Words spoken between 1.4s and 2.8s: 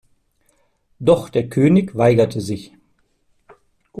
König weigerte sich.